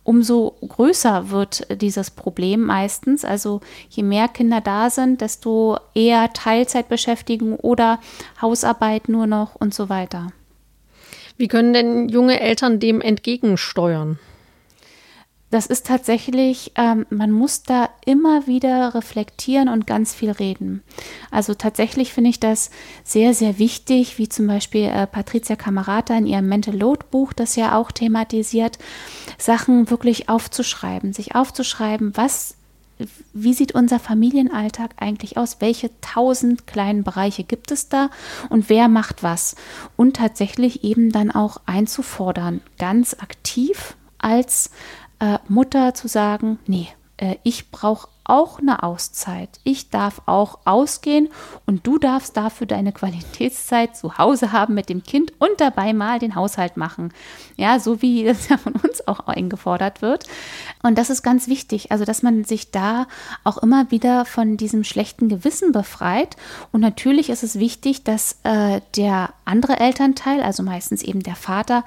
umso 0.04 0.56
größer 0.66 1.30
wird 1.30 1.66
dieses 1.82 2.10
Problem 2.10 2.62
meistens. 2.62 3.24
Also 3.24 3.60
je 3.90 4.02
mehr 4.02 4.28
Kinder 4.28 4.60
da 4.60 4.90
sind, 4.90 5.20
desto 5.20 5.78
eher 5.94 6.32
Teilzeitbeschäftigung 6.32 7.56
oder 7.56 8.00
Hausarbeit 8.40 9.08
nur 9.08 9.26
noch 9.26 9.54
und 9.54 9.74
so 9.74 9.88
weiter. 9.88 10.28
Wie 11.36 11.48
können 11.48 11.72
denn 11.72 12.08
junge 12.08 12.40
Eltern 12.40 12.80
dem 12.80 13.00
entgegensteuern? 13.00 14.18
Das 15.50 15.66
ist 15.66 15.86
tatsächlich, 15.86 16.72
ähm, 16.76 17.06
man 17.10 17.32
muss 17.32 17.64
da 17.64 17.88
immer 18.04 18.46
wieder 18.46 18.94
reflektieren 18.94 19.68
und 19.68 19.86
ganz 19.86 20.14
viel 20.14 20.30
reden. 20.30 20.82
Also 21.30 21.54
tatsächlich 21.54 22.12
finde 22.12 22.30
ich 22.30 22.38
das 22.38 22.70
sehr, 23.02 23.34
sehr 23.34 23.58
wichtig, 23.58 24.18
wie 24.18 24.28
zum 24.28 24.46
Beispiel 24.46 24.84
äh, 24.84 25.06
Patricia 25.08 25.56
Camerata 25.56 26.16
in 26.16 26.26
ihrem 26.26 26.48
Mental 26.48 26.76
Load 26.76 27.06
Buch 27.10 27.32
das 27.32 27.56
ja 27.56 27.76
auch 27.76 27.90
thematisiert, 27.90 28.78
Sachen 29.38 29.90
wirklich 29.90 30.28
aufzuschreiben, 30.28 31.12
sich 31.12 31.34
aufzuschreiben, 31.34 32.16
was 32.16 32.56
wie 33.32 33.54
sieht 33.54 33.72
unser 33.72 33.98
Familienalltag 33.98 34.90
eigentlich 34.98 35.38
aus? 35.38 35.56
Welche 35.60 35.90
tausend 36.02 36.66
kleinen 36.66 37.02
Bereiche 37.02 37.44
gibt 37.44 37.70
es 37.70 37.88
da 37.88 38.10
und 38.50 38.68
wer 38.68 38.88
macht 38.88 39.22
was? 39.22 39.56
Und 39.96 40.16
tatsächlich 40.16 40.84
eben 40.84 41.10
dann 41.10 41.30
auch 41.30 41.62
einzufordern, 41.64 42.60
ganz 42.78 43.14
aktiv 43.14 43.96
als 44.18 44.70
äh, 45.20 45.38
Mutter 45.48 45.94
zu 45.94 46.08
sagen, 46.08 46.58
nee, 46.66 46.88
äh, 47.16 47.36
ich 47.42 47.70
brauche 47.70 48.08
auch 48.24 48.60
eine 48.60 48.84
Auszeit. 48.84 49.58
Ich 49.64 49.90
darf 49.90 50.22
auch 50.26 50.60
ausgehen 50.64 51.28
und 51.66 51.84
du 51.86 51.98
darfst 51.98 52.36
dafür 52.36 52.66
deine 52.66 52.92
Qualitätszeit 52.92 53.96
zu 53.96 54.18
Hause 54.18 54.52
haben 54.52 54.74
mit 54.74 54.88
dem 54.88 55.02
Kind 55.02 55.32
und 55.40 55.50
dabei 55.60 55.92
mal 55.92 56.20
den 56.20 56.36
Haushalt 56.36 56.76
machen. 56.76 57.12
Ja, 57.56 57.80
so 57.80 58.02
wie 58.02 58.24
das 58.24 58.48
ja 58.48 58.56
von 58.56 58.74
uns 58.74 59.06
auch 59.08 59.26
eingefordert 59.26 60.00
wird. 60.00 60.26
Und 60.82 60.96
das 60.96 61.10
ist 61.10 61.22
ganz 61.22 61.48
wichtig, 61.48 61.90
also 61.90 62.04
dass 62.04 62.22
man 62.22 62.44
sich 62.44 62.70
da 62.70 63.08
auch 63.42 63.58
immer 63.58 63.90
wieder 63.90 64.24
von 64.24 64.56
diesem 64.56 64.84
schlechten 64.84 65.28
Gewissen 65.28 65.72
befreit. 65.72 66.36
Und 66.70 66.80
natürlich 66.80 67.30
ist 67.30 67.42
es 67.42 67.58
wichtig, 67.58 68.04
dass 68.04 68.38
äh, 68.44 68.80
der 68.96 69.30
andere 69.50 69.78
Elternteil, 69.78 70.42
also 70.42 70.62
meistens 70.62 71.02
eben 71.02 71.22
der 71.22 71.34
Vater, 71.34 71.84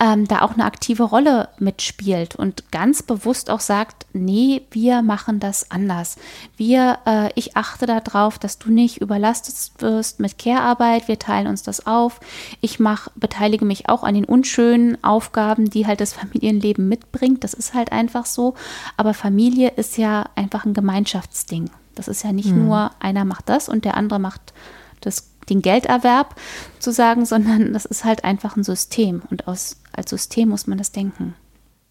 ähm, 0.00 0.28
da 0.28 0.42
auch 0.42 0.52
eine 0.52 0.64
aktive 0.64 1.02
Rolle 1.02 1.48
mitspielt 1.58 2.36
und 2.36 2.70
ganz 2.70 3.02
bewusst 3.02 3.50
auch 3.50 3.60
sagt, 3.60 4.06
nee, 4.12 4.62
wir 4.70 5.02
machen 5.02 5.40
das 5.40 5.70
anders. 5.70 6.16
Wir, 6.56 6.98
äh, 7.06 7.30
ich 7.34 7.56
achte 7.56 7.86
darauf, 7.86 8.38
dass 8.38 8.58
du 8.58 8.70
nicht 8.70 9.00
überlastet 9.00 9.56
wirst 9.80 10.20
mit 10.20 10.38
Care-Arbeit. 10.38 11.08
Wir 11.08 11.18
teilen 11.18 11.46
uns 11.46 11.62
das 11.62 11.86
auf. 11.86 12.20
Ich 12.60 12.78
mach, 12.78 13.08
beteilige 13.14 13.64
mich 13.64 13.88
auch 13.88 14.04
an 14.04 14.14
den 14.14 14.24
unschönen 14.24 15.02
Aufgaben, 15.02 15.70
die 15.70 15.86
halt 15.86 16.00
das 16.00 16.12
Familienleben 16.12 16.88
mitbringt. 16.88 17.42
Das 17.44 17.54
ist 17.54 17.74
halt 17.74 17.92
einfach 17.92 18.26
so. 18.26 18.54
Aber 18.96 19.14
Familie 19.14 19.70
ist 19.70 19.96
ja 19.98 20.26
einfach 20.34 20.64
ein 20.64 20.74
Gemeinschaftsding. 20.74 21.70
Das 21.94 22.08
ist 22.08 22.22
ja 22.22 22.32
nicht 22.32 22.50
mhm. 22.50 22.66
nur 22.66 22.90
einer 23.00 23.24
macht 23.24 23.48
das 23.48 23.68
und 23.68 23.84
der 23.84 23.96
andere 23.96 24.20
macht 24.20 24.52
das, 25.00 25.30
den 25.48 25.62
Gelderwerb 25.62 26.34
zu 26.78 26.90
sagen, 26.90 27.24
sondern 27.24 27.72
das 27.72 27.84
ist 27.84 28.04
halt 28.04 28.24
einfach 28.24 28.56
ein 28.56 28.64
System. 28.64 29.22
Und 29.30 29.48
aus, 29.48 29.80
als 29.92 30.10
System 30.10 30.48
muss 30.48 30.66
man 30.66 30.78
das 30.78 30.92
denken. 30.92 31.34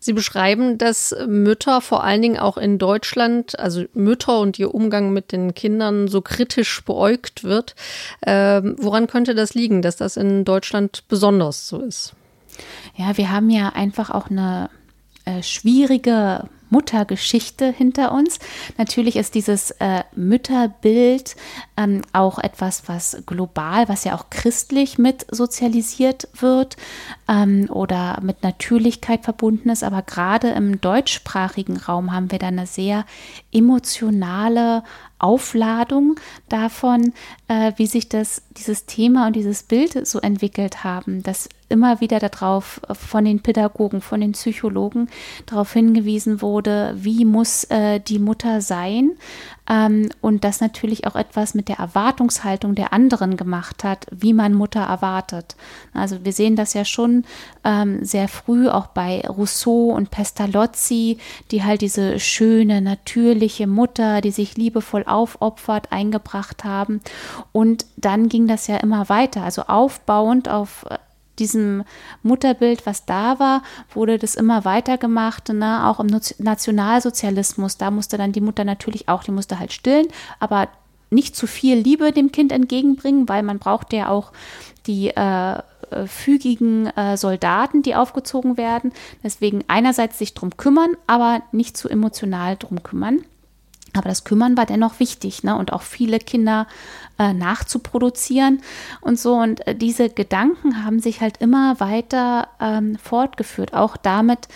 Sie 0.05 0.13
beschreiben, 0.13 0.77
dass 0.77 1.15
Mütter 1.25 1.81
vor 1.81 2.03
allen 2.03 2.21
Dingen 2.21 2.37
auch 2.37 2.57
in 2.57 2.77
Deutschland, 2.77 3.57
also 3.57 3.85
Mütter 3.93 4.39
und 4.39 4.59
ihr 4.59 4.75
Umgang 4.75 5.13
mit 5.13 5.31
den 5.31 5.55
Kindern 5.55 6.07
so 6.07 6.21
kritisch 6.21 6.83
beäugt 6.85 7.43
wird. 7.43 7.75
Ähm, 8.23 8.75
woran 8.77 9.07
könnte 9.07 9.33
das 9.33 9.55
liegen, 9.55 9.81
dass 9.81 9.95
das 9.95 10.15
in 10.15 10.45
Deutschland 10.45 11.05
besonders 11.07 11.67
so 11.67 11.79
ist? 11.79 12.13
Ja, 12.95 13.17
wir 13.17 13.31
haben 13.31 13.49
ja 13.49 13.69
einfach 13.69 14.11
auch 14.11 14.29
eine 14.29 14.69
äh, 15.25 15.41
schwierige 15.41 16.49
Muttergeschichte 16.69 17.71
hinter 17.71 18.11
uns. 18.11 18.39
Natürlich 18.77 19.15
ist 19.15 19.35
dieses 19.35 19.71
äh, 19.71 20.03
Mütterbild 20.15 21.35
ähm, 21.77 22.01
auch 22.13 22.39
etwas, 22.39 22.87
was 22.87 23.23
global, 23.25 23.87
was 23.89 24.03
ja 24.03 24.15
auch 24.15 24.29
christlich 24.29 24.97
mit 24.97 25.25
sozialisiert 25.29 26.27
wird 26.33 26.77
ähm, 27.27 27.69
oder 27.69 28.19
mit 28.21 28.43
Natürlichkeit 28.43 29.23
verbunden 29.23 29.69
ist. 29.69 29.83
Aber 29.83 30.01
gerade 30.01 30.49
im 30.49 30.81
deutschsprachigen 30.81 31.77
Raum 31.77 32.11
haben 32.11 32.31
wir 32.31 32.39
da 32.39 32.47
eine 32.47 32.67
sehr 32.67 33.05
emotionale 33.51 34.83
Aufladung 35.25 36.19
davon, 36.49 37.13
äh, 37.47 37.71
wie 37.77 37.87
sich 37.87 38.07
das, 38.09 38.43
dieses 38.57 38.85
Thema 38.85 39.27
und 39.27 39.35
dieses 39.35 39.63
Bild 39.63 40.07
so 40.07 40.19
entwickelt 40.19 40.83
haben, 40.83 41.23
dass 41.23 41.49
immer 41.67 41.99
wieder 41.99 42.19
darauf 42.19 42.79
von 42.91 43.25
den 43.25 43.41
Pädagogen, 43.41 44.01
von 44.01 44.21
den 44.21 44.33
Psychologen 44.33 45.09
darauf 45.47 45.73
hingewiesen 45.73 46.41
wurde, 46.41 46.95
wie 46.95 47.25
muss 47.25 47.63
äh, 47.65 47.99
die 47.99 48.19
Mutter 48.19 48.61
sein, 48.61 49.11
ähm, 49.69 50.09
und 50.21 50.43
das 50.43 50.61
natürlich 50.61 51.07
auch 51.07 51.15
etwas 51.15 51.55
mit 51.55 51.69
der 51.69 51.79
Erwartungshaltung 51.79 52.75
der 52.75 52.93
anderen 52.93 53.37
gemacht 53.37 53.83
hat, 53.83 54.05
wie 54.11 54.33
man 54.33 54.53
Mutter 54.53 54.81
erwartet. 54.81 55.55
Also 55.93 56.23
wir 56.23 56.33
sehen 56.33 56.55
das 56.55 56.73
ja 56.73 56.85
schon 56.85 57.25
ähm, 57.63 58.03
sehr 58.05 58.27
früh 58.27 58.67
auch 58.69 58.87
bei 58.87 59.21
Rousseau 59.27 59.91
und 59.91 60.11
Pestalozzi, 60.11 61.17
die 61.51 61.63
halt 61.63 61.81
diese 61.81 62.19
schöne, 62.19 62.81
natürliche 62.81 63.67
Mutter, 63.67 64.21
die 64.21 64.31
sich 64.31 64.55
liebevoll 64.55 65.03
aufopfert, 65.05 65.91
eingebracht 65.91 66.63
haben. 66.63 67.01
Und 67.51 67.85
dann 67.97 68.29
ging 68.29 68.47
das 68.47 68.67
ja 68.67 68.77
immer 68.77 69.09
weiter, 69.09 69.43
also 69.43 69.63
aufbauend 69.63 70.47
auf 70.47 70.85
äh, 70.89 70.97
diesem 71.39 71.83
Mutterbild, 72.23 72.85
was 72.85 73.05
da 73.05 73.39
war, 73.39 73.63
wurde 73.93 74.17
das 74.17 74.35
immer 74.35 74.65
weiter 74.65 74.97
gemacht. 74.97 75.49
Ne? 75.49 75.87
Auch 75.87 75.99
im 75.99 76.07
Nationalsozialismus, 76.07 77.77
da 77.77 77.91
musste 77.91 78.17
dann 78.17 78.31
die 78.31 78.41
Mutter 78.41 78.63
natürlich 78.63 79.09
auch, 79.09 79.23
die 79.23 79.31
musste 79.31 79.59
halt 79.59 79.73
stillen, 79.73 80.07
aber 80.39 80.67
nicht 81.09 81.35
zu 81.35 81.47
viel 81.47 81.77
Liebe 81.77 82.11
dem 82.11 82.31
Kind 82.31 82.51
entgegenbringen, 82.51 83.29
weil 83.29 83.43
man 83.43 83.59
braucht 83.59 83.93
ja 83.93 84.09
auch 84.09 84.31
die 84.87 85.09
äh, 85.09 85.59
äh, 85.91 86.07
fügigen 86.07 86.87
äh, 86.87 87.17
Soldaten, 87.17 87.81
die 87.81 87.95
aufgezogen 87.95 88.57
werden. 88.57 88.91
Deswegen 89.23 89.63
einerseits 89.67 90.17
sich 90.17 90.33
drum 90.33 90.57
kümmern, 90.57 90.91
aber 91.07 91.41
nicht 91.51 91.77
zu 91.77 91.89
emotional 91.89 92.57
drum 92.57 92.83
kümmern. 92.83 93.23
Aber 93.97 94.09
das 94.09 94.23
Kümmern 94.23 94.57
war 94.57 94.65
dennoch 94.65 94.99
wichtig, 94.99 95.43
ne? 95.43 95.55
Und 95.55 95.73
auch 95.73 95.81
viele 95.81 96.19
Kinder 96.19 96.67
äh, 97.17 97.33
nachzuproduzieren 97.33 98.61
und 99.01 99.19
so. 99.19 99.35
Und 99.35 99.65
äh, 99.67 99.75
diese 99.75 100.09
Gedanken 100.09 100.83
haben 100.83 100.99
sich 100.99 101.21
halt 101.21 101.37
immer 101.37 101.79
weiter 101.79 102.47
ähm, 102.59 102.97
fortgeführt, 102.97 103.73
auch 103.73 103.97
damit 103.97 104.47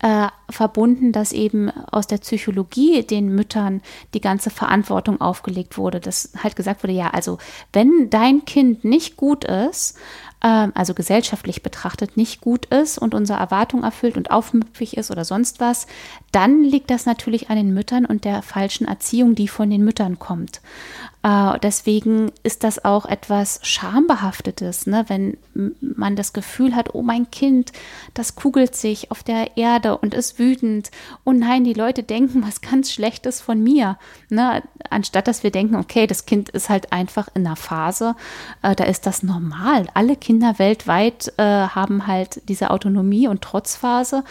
äh, 0.00 0.28
verbunden, 0.48 1.12
dass 1.12 1.32
eben 1.32 1.70
aus 1.70 2.06
der 2.06 2.18
Psychologie 2.18 3.02
den 3.02 3.34
Müttern 3.34 3.82
die 4.14 4.20
ganze 4.20 4.48
Verantwortung 4.50 5.20
aufgelegt 5.20 5.76
wurde, 5.76 6.00
dass 6.00 6.32
halt 6.42 6.56
gesagt 6.56 6.82
wurde, 6.82 6.94
ja, 6.94 7.10
also 7.10 7.38
wenn 7.72 8.08
dein 8.08 8.44
Kind 8.46 8.82
nicht 8.82 9.16
gut 9.16 9.44
ist, 9.44 9.98
also 10.42 10.94
gesellschaftlich 10.94 11.62
betrachtet 11.62 12.16
nicht 12.16 12.40
gut 12.40 12.64
ist 12.66 12.96
und 12.96 13.14
unsere 13.14 13.38
Erwartung 13.38 13.82
erfüllt 13.82 14.16
und 14.16 14.30
aufmüpfig 14.30 14.96
ist 14.96 15.10
oder 15.10 15.24
sonst 15.24 15.60
was, 15.60 15.86
dann 16.32 16.62
liegt 16.62 16.90
das 16.90 17.04
natürlich 17.04 17.50
an 17.50 17.56
den 17.56 17.74
Müttern 17.74 18.06
und 18.06 18.24
der 18.24 18.42
falschen 18.42 18.88
Erziehung, 18.88 19.34
die 19.34 19.48
von 19.48 19.68
den 19.68 19.84
Müttern 19.84 20.18
kommt. 20.18 20.62
Äh, 21.22 21.58
deswegen 21.60 22.32
ist 22.42 22.64
das 22.64 22.84
auch 22.84 23.04
etwas 23.04 23.60
Schambehaftetes, 23.62 24.86
ne? 24.86 25.04
wenn 25.08 25.36
man 25.80 26.16
das 26.16 26.32
Gefühl 26.32 26.74
hat, 26.74 26.94
oh 26.94 27.02
mein 27.02 27.30
Kind, 27.30 27.72
das 28.14 28.36
kugelt 28.36 28.74
sich 28.74 29.10
auf 29.10 29.22
der 29.22 29.56
Erde 29.58 29.98
und 29.98 30.14
ist 30.14 30.38
wütend. 30.38 30.90
Oh 31.24 31.32
nein, 31.32 31.64
die 31.64 31.74
Leute 31.74 32.02
denken 32.02 32.42
was 32.46 32.62
ganz 32.62 32.90
Schlechtes 32.90 33.40
von 33.40 33.62
mir. 33.62 33.98
Ne? 34.30 34.62
Anstatt 34.88 35.28
dass 35.28 35.42
wir 35.42 35.50
denken, 35.50 35.76
okay, 35.76 36.06
das 36.06 36.24
Kind 36.24 36.48
ist 36.48 36.70
halt 36.70 36.92
einfach 36.92 37.28
in 37.34 37.46
einer 37.46 37.56
Phase, 37.56 38.16
äh, 38.62 38.74
da 38.74 38.84
ist 38.84 39.06
das 39.06 39.22
normal. 39.22 39.88
Alle 39.92 40.16
Kinder 40.16 40.58
weltweit 40.58 41.32
äh, 41.36 41.42
haben 41.42 42.06
halt 42.06 42.48
diese 42.48 42.70
Autonomie 42.70 43.28
und 43.28 43.42
Trotzphase. 43.42 44.24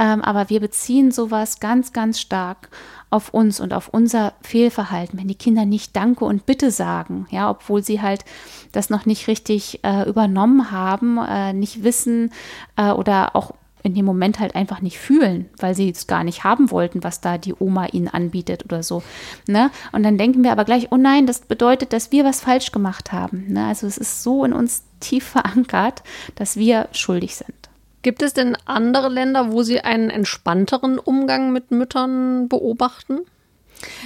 Ähm, 0.00 0.22
aber 0.22 0.48
wir 0.48 0.60
beziehen 0.60 1.12
sowas 1.12 1.60
ganz, 1.60 1.92
ganz 1.92 2.18
stark 2.18 2.70
auf 3.10 3.34
uns 3.34 3.60
und 3.60 3.74
auf 3.74 3.88
unser 3.88 4.32
Fehlverhalten, 4.40 5.18
wenn 5.18 5.28
die 5.28 5.34
Kinder 5.34 5.66
nicht 5.66 5.94
Danke 5.94 6.24
und 6.24 6.46
Bitte 6.46 6.70
sagen, 6.70 7.26
ja, 7.30 7.50
obwohl 7.50 7.82
sie 7.82 8.00
halt 8.00 8.24
das 8.72 8.88
noch 8.88 9.04
nicht 9.04 9.28
richtig 9.28 9.80
äh, 9.84 10.08
übernommen 10.08 10.70
haben, 10.70 11.18
äh, 11.18 11.52
nicht 11.52 11.84
wissen 11.84 12.32
äh, 12.76 12.90
oder 12.90 13.36
auch 13.36 13.52
in 13.82 13.94
dem 13.94 14.04
Moment 14.04 14.38
halt 14.38 14.54
einfach 14.54 14.80
nicht 14.80 14.98
fühlen, 14.98 15.48
weil 15.58 15.74
sie 15.74 15.90
es 15.90 16.06
gar 16.06 16.24
nicht 16.24 16.44
haben 16.44 16.70
wollten, 16.70 17.02
was 17.02 17.20
da 17.20 17.38
die 17.38 17.54
Oma 17.58 17.86
ihnen 17.86 18.08
anbietet 18.08 18.64
oder 18.64 18.82
so. 18.82 19.02
Ne? 19.46 19.70
Und 19.92 20.02
dann 20.02 20.18
denken 20.18 20.44
wir 20.44 20.52
aber 20.52 20.64
gleich, 20.64 20.88
oh 20.90 20.96
nein, 20.96 21.26
das 21.26 21.40
bedeutet, 21.40 21.92
dass 21.92 22.12
wir 22.12 22.24
was 22.24 22.40
falsch 22.40 22.72
gemacht 22.72 23.12
haben. 23.12 23.46
Ne? 23.48 23.66
Also 23.66 23.86
es 23.86 23.98
ist 23.98 24.22
so 24.22 24.44
in 24.44 24.52
uns 24.52 24.84
tief 25.00 25.24
verankert, 25.24 26.02
dass 26.34 26.56
wir 26.56 26.88
schuldig 26.92 27.36
sind. 27.36 27.59
Gibt 28.02 28.22
es 28.22 28.32
denn 28.32 28.56
andere 28.64 29.08
Länder, 29.08 29.52
wo 29.52 29.62
Sie 29.62 29.80
einen 29.80 30.10
entspannteren 30.10 30.98
Umgang 30.98 31.52
mit 31.52 31.70
Müttern 31.70 32.48
beobachten? 32.48 33.20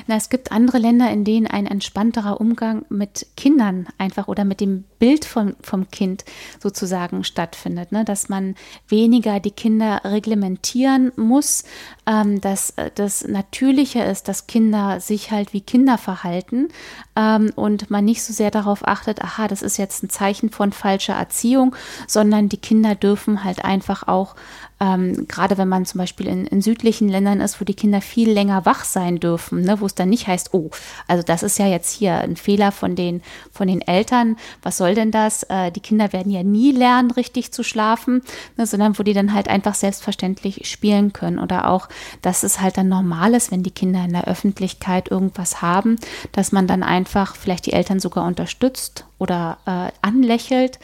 Na, 0.06 0.16
es 0.16 0.28
gibt 0.28 0.52
andere 0.52 0.78
Länder, 0.78 1.10
in 1.10 1.24
denen 1.24 1.46
ein 1.46 1.66
entspannterer 1.66 2.40
Umgang 2.40 2.84
mit 2.90 3.26
Kindern 3.36 3.86
einfach 3.96 4.28
oder 4.28 4.44
mit 4.44 4.60
dem 4.60 4.84
Bild 4.98 5.24
von, 5.24 5.56
vom 5.62 5.90
Kind 5.90 6.24
sozusagen 6.62 7.24
stattfindet, 7.24 7.90
ne? 7.90 8.04
dass 8.04 8.28
man 8.28 8.54
weniger 8.88 9.40
die 9.40 9.50
Kinder 9.50 10.02
reglementieren 10.04 11.12
muss, 11.16 11.64
ähm, 12.06 12.40
dass 12.40 12.70
äh, 12.70 12.90
das 12.94 13.26
natürlicher 13.26 14.10
ist, 14.10 14.28
dass 14.28 14.46
Kinder 14.46 15.00
sich 15.00 15.30
halt 15.30 15.52
wie 15.52 15.62
Kinder 15.62 15.96
verhalten 15.96 16.68
ähm, 17.16 17.50
und 17.54 17.90
man 17.90 18.04
nicht 18.04 18.22
so 18.22 18.32
sehr 18.32 18.50
darauf 18.50 18.86
achtet, 18.86 19.22
aha, 19.22 19.48
das 19.48 19.62
ist 19.62 19.78
jetzt 19.78 20.02
ein 20.02 20.10
Zeichen 20.10 20.50
von 20.50 20.72
falscher 20.72 21.14
Erziehung, 21.14 21.74
sondern 22.06 22.48
die 22.48 22.58
Kinder 22.58 22.94
dürfen 22.94 23.42
halt 23.42 23.64
einfach 23.64 24.06
auch 24.06 24.36
ähm, 24.84 25.26
gerade 25.28 25.56
wenn 25.56 25.68
man 25.68 25.86
zum 25.86 25.98
Beispiel 25.98 26.26
in, 26.26 26.46
in, 26.46 26.60
südlichen 26.60 27.08
Ländern 27.08 27.40
ist, 27.40 27.60
wo 27.60 27.64
die 27.64 27.74
Kinder 27.74 28.00
viel 28.00 28.30
länger 28.30 28.66
wach 28.66 28.84
sein 28.84 29.18
dürfen, 29.18 29.62
ne, 29.62 29.80
wo 29.80 29.86
es 29.86 29.94
dann 29.94 30.10
nicht 30.10 30.26
heißt, 30.26 30.52
oh, 30.52 30.70
also 31.08 31.22
das 31.22 31.42
ist 31.42 31.58
ja 31.58 31.66
jetzt 31.66 31.90
hier 31.90 32.18
ein 32.18 32.36
Fehler 32.36 32.70
von 32.70 32.94
den, 32.94 33.22
von 33.50 33.68
den 33.68 33.80
Eltern, 33.80 34.36
was 34.62 34.76
soll 34.76 34.94
denn 34.94 35.10
das? 35.10 35.44
Äh, 35.44 35.70
die 35.70 35.80
Kinder 35.80 36.12
werden 36.12 36.30
ja 36.30 36.42
nie 36.42 36.72
lernen, 36.72 37.10
richtig 37.10 37.52
zu 37.52 37.62
schlafen, 37.62 38.22
ne, 38.56 38.66
sondern 38.66 38.98
wo 38.98 39.02
die 39.02 39.14
dann 39.14 39.32
halt 39.32 39.48
einfach 39.48 39.74
selbstverständlich 39.74 40.68
spielen 40.68 41.12
können 41.12 41.38
oder 41.38 41.70
auch, 41.70 41.88
dass 42.20 42.42
es 42.42 42.60
halt 42.60 42.76
dann 42.76 42.88
normal 42.88 43.34
ist, 43.34 43.50
wenn 43.50 43.62
die 43.62 43.70
Kinder 43.70 44.04
in 44.04 44.12
der 44.12 44.28
Öffentlichkeit 44.28 45.10
irgendwas 45.10 45.62
haben, 45.62 45.96
dass 46.32 46.52
man 46.52 46.66
dann 46.66 46.82
einfach 46.82 47.36
vielleicht 47.36 47.66
die 47.66 47.72
Eltern 47.72 48.00
sogar 48.00 48.26
unterstützt 48.26 49.06
oder 49.18 49.58
äh, 49.64 49.92
anlächelt 50.02 50.78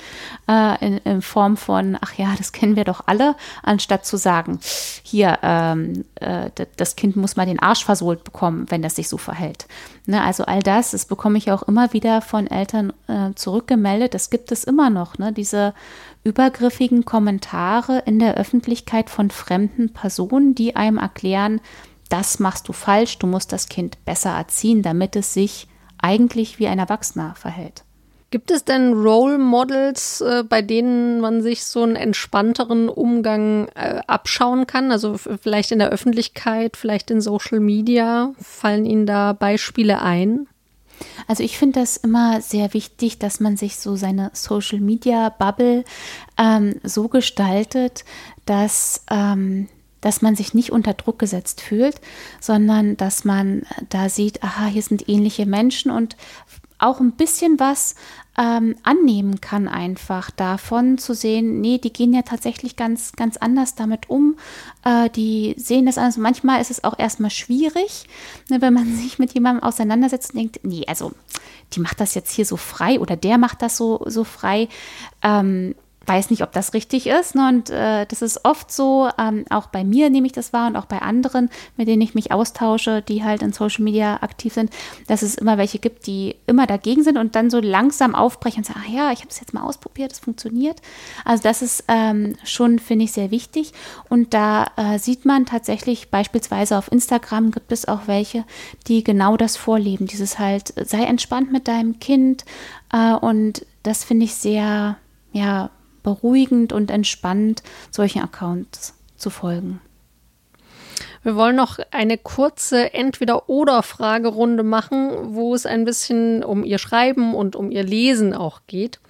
äh, 0.48 0.86
in, 0.86 0.98
in, 0.98 1.20
Form 1.20 1.56
von, 1.56 1.98
ach 2.00 2.14
ja, 2.14 2.34
das 2.38 2.52
kennen 2.52 2.76
wir 2.76 2.84
doch 2.84 3.02
alle, 3.06 3.34
anstatt 3.62 3.89
statt 3.90 4.06
zu 4.06 4.16
sagen, 4.16 4.60
hier, 5.02 5.40
ähm, 5.42 6.04
äh, 6.14 6.48
das 6.76 6.94
Kind 6.94 7.16
muss 7.16 7.34
mal 7.34 7.46
den 7.46 7.58
Arsch 7.58 7.84
versohlt 7.84 8.22
bekommen, 8.22 8.66
wenn 8.68 8.82
das 8.82 8.94
sich 8.94 9.08
so 9.08 9.16
verhält. 9.16 9.66
Ne, 10.06 10.22
also 10.22 10.44
all 10.44 10.60
das, 10.60 10.92
das 10.92 11.06
bekomme 11.06 11.38
ich 11.38 11.50
auch 11.50 11.64
immer 11.64 11.92
wieder 11.92 12.22
von 12.22 12.46
Eltern 12.46 12.92
äh, 13.08 13.34
zurückgemeldet. 13.34 14.14
Das 14.14 14.30
gibt 14.30 14.52
es 14.52 14.62
immer 14.62 14.90
noch, 14.90 15.18
ne? 15.18 15.32
diese 15.32 15.74
übergriffigen 16.22 17.04
Kommentare 17.04 18.04
in 18.06 18.20
der 18.20 18.36
Öffentlichkeit 18.36 19.10
von 19.10 19.30
fremden 19.30 19.92
Personen, 19.92 20.54
die 20.54 20.76
einem 20.76 20.98
erklären, 20.98 21.60
das 22.08 22.38
machst 22.38 22.68
du 22.68 22.72
falsch, 22.72 23.18
du 23.18 23.26
musst 23.26 23.52
das 23.52 23.68
Kind 23.68 24.04
besser 24.04 24.30
erziehen, 24.30 24.82
damit 24.82 25.16
es 25.16 25.34
sich 25.34 25.66
eigentlich 25.98 26.60
wie 26.60 26.68
ein 26.68 26.78
Erwachsener 26.78 27.34
verhält. 27.34 27.82
Gibt 28.30 28.52
es 28.52 28.64
denn 28.64 28.92
Role 28.92 29.38
Models, 29.38 30.20
äh, 30.20 30.44
bei 30.48 30.62
denen 30.62 31.20
man 31.20 31.42
sich 31.42 31.64
so 31.64 31.82
einen 31.82 31.96
entspannteren 31.96 32.88
Umgang 32.88 33.66
äh, 33.74 34.00
abschauen 34.06 34.68
kann? 34.68 34.92
Also 34.92 35.16
vielleicht 35.18 35.72
in 35.72 35.80
der 35.80 35.90
Öffentlichkeit, 35.90 36.76
vielleicht 36.76 37.10
in 37.10 37.20
Social 37.20 37.58
Media? 37.58 38.32
Fallen 38.40 38.86
Ihnen 38.86 39.06
da 39.06 39.32
Beispiele 39.32 40.00
ein? 40.00 40.46
Also 41.26 41.42
ich 41.42 41.58
finde 41.58 41.80
das 41.80 41.96
immer 41.96 42.40
sehr 42.40 42.72
wichtig, 42.72 43.18
dass 43.18 43.40
man 43.40 43.56
sich 43.56 43.78
so 43.78 43.96
seine 43.96 44.30
Social 44.32 44.78
Media 44.78 45.30
Bubble 45.30 45.84
ähm, 46.38 46.76
so 46.84 47.08
gestaltet, 47.08 48.04
dass 48.46 49.04
ähm, 49.10 49.68
dass 50.00 50.22
man 50.22 50.34
sich 50.34 50.54
nicht 50.54 50.72
unter 50.72 50.94
Druck 50.94 51.18
gesetzt 51.18 51.60
fühlt, 51.60 52.00
sondern 52.40 52.96
dass 52.96 53.24
man 53.24 53.62
da 53.90 54.08
sieht, 54.08 54.42
aha, 54.42 54.66
hier 54.66 54.82
sind 54.82 55.08
ähnliche 55.08 55.46
Menschen 55.46 55.90
und 55.90 56.16
auch 56.80 57.00
ein 57.00 57.12
bisschen 57.12 57.60
was 57.60 57.94
ähm, 58.38 58.76
annehmen 58.82 59.40
kann, 59.40 59.68
einfach 59.68 60.30
davon 60.30 60.98
zu 60.98 61.14
sehen, 61.14 61.60
nee, 61.60 61.78
die 61.78 61.92
gehen 61.92 62.12
ja 62.12 62.22
tatsächlich 62.22 62.76
ganz, 62.76 63.12
ganz 63.12 63.36
anders 63.36 63.74
damit 63.74 64.08
um. 64.08 64.36
Äh, 64.84 65.10
die 65.10 65.54
sehen 65.58 65.86
das 65.86 65.98
anders. 65.98 66.16
Manchmal 66.16 66.60
ist 66.60 66.70
es 66.70 66.84
auch 66.84 66.98
erstmal 66.98 67.30
schwierig, 67.30 68.06
ne, 68.48 68.62
wenn 68.62 68.72
man 68.72 68.96
sich 68.96 69.18
mit 69.18 69.34
jemandem 69.34 69.62
auseinandersetzt 69.62 70.30
und 70.30 70.38
denkt, 70.38 70.60
nee, 70.62 70.84
also 70.86 71.12
die 71.72 71.80
macht 71.80 72.00
das 72.00 72.14
jetzt 72.14 72.32
hier 72.32 72.46
so 72.46 72.56
frei 72.56 72.98
oder 72.98 73.16
der 73.16 73.38
macht 73.38 73.62
das 73.62 73.76
so, 73.76 74.02
so 74.06 74.24
frei. 74.24 74.68
Ähm, 75.22 75.74
weiß 76.06 76.30
nicht, 76.30 76.42
ob 76.42 76.52
das 76.52 76.74
richtig 76.74 77.06
ist. 77.06 77.34
Ne? 77.34 77.48
Und 77.48 77.70
äh, 77.70 78.06
das 78.06 78.22
ist 78.22 78.44
oft 78.44 78.72
so, 78.72 79.08
ähm, 79.18 79.44
auch 79.50 79.66
bei 79.66 79.84
mir 79.84 80.10
nehme 80.10 80.26
ich 80.26 80.32
das 80.32 80.52
wahr 80.52 80.66
und 80.66 80.76
auch 80.76 80.86
bei 80.86 81.00
anderen, 81.00 81.50
mit 81.76 81.88
denen 81.88 82.02
ich 82.02 82.14
mich 82.14 82.32
austausche, 82.32 83.02
die 83.02 83.22
halt 83.22 83.42
in 83.42 83.52
Social 83.52 83.84
Media 83.84 84.22
aktiv 84.22 84.54
sind, 84.54 84.70
dass 85.06 85.22
es 85.22 85.34
immer 85.34 85.58
welche 85.58 85.78
gibt, 85.78 86.06
die 86.06 86.36
immer 86.46 86.66
dagegen 86.66 87.04
sind 87.04 87.18
und 87.18 87.36
dann 87.36 87.50
so 87.50 87.60
langsam 87.60 88.14
aufbrechen 88.14 88.60
und 88.60 88.66
sagen, 88.66 88.80
ach 88.84 88.88
ja, 88.88 89.12
ich 89.12 89.20
habe 89.20 89.30
es 89.30 89.40
jetzt 89.40 89.54
mal 89.54 89.62
ausprobiert, 89.62 90.12
es 90.12 90.18
funktioniert. 90.18 90.80
Also 91.24 91.42
das 91.42 91.62
ist 91.62 91.84
ähm, 91.88 92.34
schon, 92.44 92.78
finde 92.78 93.04
ich, 93.04 93.12
sehr 93.12 93.30
wichtig. 93.30 93.72
Und 94.08 94.34
da 94.34 94.66
äh, 94.76 94.98
sieht 94.98 95.26
man 95.26 95.46
tatsächlich 95.46 96.10
beispielsweise 96.10 96.78
auf 96.78 96.90
Instagram 96.90 97.50
gibt 97.50 97.72
es 97.72 97.86
auch 97.86 98.06
welche, 98.06 98.44
die 98.88 99.04
genau 99.04 99.36
das 99.36 99.56
vorleben. 99.56 100.06
Dieses 100.06 100.38
halt, 100.38 100.74
sei 100.88 101.04
entspannt 101.04 101.52
mit 101.52 101.68
deinem 101.68 102.00
Kind. 102.00 102.44
Äh, 102.92 103.14
und 103.14 103.66
das 103.82 104.04
finde 104.04 104.24
ich 104.24 104.34
sehr, 104.34 104.96
ja, 105.32 105.70
beruhigend 106.02 106.72
und 106.72 106.90
entspannt, 106.90 107.62
solchen 107.90 108.22
Accounts 108.22 108.94
zu 109.16 109.30
folgen. 109.30 109.80
Wir 111.22 111.36
wollen 111.36 111.56
noch 111.56 111.78
eine 111.90 112.16
kurze 112.16 112.94
Entweder-Oder-Fragerunde 112.94 114.62
machen, 114.62 115.34
wo 115.34 115.54
es 115.54 115.66
ein 115.66 115.84
bisschen 115.84 116.42
um 116.42 116.64
ihr 116.64 116.78
Schreiben 116.78 117.34
und 117.34 117.56
um 117.56 117.70
ihr 117.70 117.82
Lesen 117.82 118.32
auch 118.32 118.62
geht. 118.66 119.00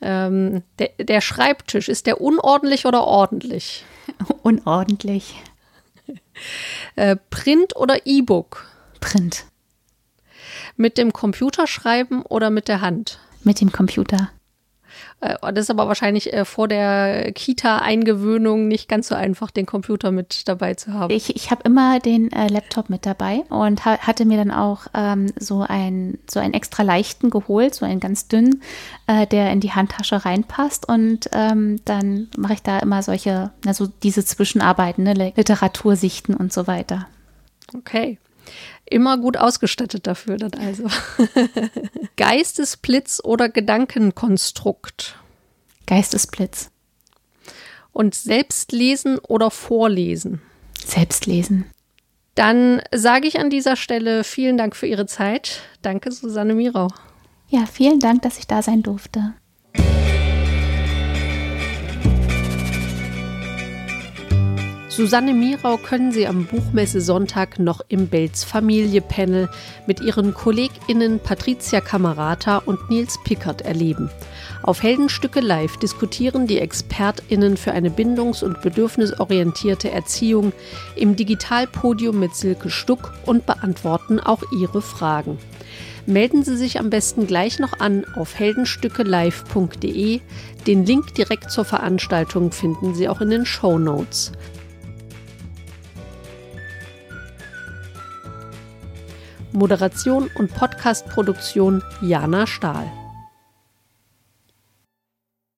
Ähm, 0.00 0.62
der, 0.78 0.90
der 0.98 1.20
Schreibtisch, 1.20 1.88
ist 1.88 2.06
der 2.06 2.20
unordentlich 2.20 2.86
oder 2.86 3.04
ordentlich? 3.04 3.84
Unordentlich. 4.42 5.34
Äh, 6.96 7.16
Print 7.30 7.76
oder 7.76 8.06
E-Book? 8.06 8.66
Print. 9.00 9.44
Mit 10.76 10.98
dem 10.98 11.12
Computer 11.12 11.66
schreiben 11.66 12.22
oder 12.22 12.50
mit 12.50 12.68
der 12.68 12.80
Hand? 12.80 13.20
Mit 13.44 13.60
dem 13.60 13.70
Computer. 13.70 14.30
Äh, 15.20 15.36
das 15.52 15.64
ist 15.64 15.70
aber 15.70 15.88
wahrscheinlich 15.88 16.32
äh, 16.32 16.44
vor 16.44 16.68
der 16.68 17.32
Kita-Eingewöhnung 17.32 18.68
nicht 18.68 18.88
ganz 18.88 19.08
so 19.08 19.14
einfach, 19.14 19.50
den 19.50 19.66
Computer 19.66 20.10
mit 20.10 20.48
dabei 20.48 20.74
zu 20.74 20.92
haben. 20.92 21.12
Ich, 21.12 21.34
ich 21.36 21.50
habe 21.50 21.62
immer 21.64 22.00
den 22.00 22.30
äh, 22.32 22.48
Laptop 22.48 22.90
mit 22.90 23.06
dabei 23.06 23.42
und 23.48 23.84
ha 23.84 23.98
hatte 23.98 24.24
mir 24.24 24.36
dann 24.36 24.50
auch 24.50 24.86
ähm, 24.94 25.32
so, 25.38 25.64
ein, 25.66 26.18
so 26.28 26.40
einen 26.40 26.54
extra 26.54 26.82
leichten 26.82 27.30
geholt, 27.30 27.74
so 27.74 27.84
einen 27.84 28.00
ganz 28.00 28.28
dünnen, 28.28 28.62
äh, 29.06 29.26
der 29.26 29.52
in 29.52 29.60
die 29.60 29.72
Handtasche 29.72 30.24
reinpasst. 30.24 30.88
Und 30.88 31.28
ähm, 31.32 31.80
dann 31.84 32.28
mache 32.36 32.54
ich 32.54 32.62
da 32.62 32.78
immer 32.78 33.02
solche, 33.02 33.52
also 33.66 33.86
diese 34.02 34.24
Zwischenarbeiten, 34.24 35.04
ne, 35.04 35.32
Literatursichten 35.36 36.34
und 36.34 36.52
so 36.52 36.66
weiter. 36.66 37.06
Okay. 37.76 38.18
Immer 38.84 39.18
gut 39.18 39.36
ausgestattet 39.36 40.06
dafür 40.06 40.36
dann 40.36 40.54
also. 40.54 40.86
Geistesblitz 42.16 43.20
oder 43.22 43.48
Gedankenkonstrukt? 43.48 45.18
Geistesblitz. 45.86 46.70
Und 47.92 48.14
Selbstlesen 48.14 49.18
oder 49.18 49.50
Vorlesen? 49.50 50.40
Selbstlesen. 50.84 51.66
Dann 52.34 52.80
sage 52.94 53.26
ich 53.28 53.38
an 53.38 53.50
dieser 53.50 53.76
Stelle 53.76 54.24
vielen 54.24 54.56
Dank 54.56 54.74
für 54.74 54.86
Ihre 54.86 55.06
Zeit. 55.06 55.62
Danke, 55.82 56.10
Susanne 56.10 56.54
Mirau. 56.54 56.88
Ja, 57.48 57.66
vielen 57.66 58.00
Dank, 58.00 58.22
dass 58.22 58.38
ich 58.38 58.46
da 58.46 58.62
sein 58.62 58.82
durfte. 58.82 59.34
Susanne 64.94 65.32
Mirau 65.32 65.78
können 65.78 66.12
Sie 66.12 66.26
am 66.26 66.44
Buchmesse 66.44 67.00
Sonntag 67.00 67.58
noch 67.58 67.80
im 67.88 68.08
Belz 68.08 68.44
Familie 68.44 69.00
Panel 69.00 69.48
mit 69.86 70.02
ihren 70.02 70.34
KollegInnen 70.34 71.18
Patricia 71.18 71.80
Kamerata 71.80 72.58
und 72.58 72.90
Nils 72.90 73.18
Pickert 73.24 73.62
erleben. 73.62 74.10
Auf 74.62 74.82
Heldenstücke 74.82 75.40
Live 75.40 75.78
diskutieren 75.78 76.46
die 76.46 76.58
ExpertInnen 76.58 77.56
für 77.56 77.72
eine 77.72 77.88
bindungs- 77.88 78.44
und 78.44 78.60
bedürfnisorientierte 78.60 79.90
Erziehung 79.90 80.52
im 80.94 81.16
Digitalpodium 81.16 82.20
mit 82.20 82.34
Silke 82.34 82.68
Stuck 82.68 83.14
und 83.24 83.46
beantworten 83.46 84.20
auch 84.20 84.42
ihre 84.52 84.82
Fragen. 84.82 85.38
Melden 86.04 86.44
Sie 86.44 86.58
sich 86.58 86.78
am 86.78 86.90
besten 86.90 87.26
gleich 87.26 87.58
noch 87.58 87.80
an 87.80 88.04
auf 88.14 88.38
heldenstückelive.de. 88.38 90.20
Den 90.66 90.84
Link 90.84 91.14
direkt 91.14 91.50
zur 91.50 91.64
Veranstaltung 91.64 92.52
finden 92.52 92.94
Sie 92.94 93.08
auch 93.08 93.22
in 93.22 93.30
den 93.30 93.46
Show 93.46 93.78
Notes. 93.78 94.32
Moderation 99.52 100.30
und 100.34 100.54
Podcastproduktion 100.54 101.82
Jana 102.00 102.46
Stahl. 102.46 103.01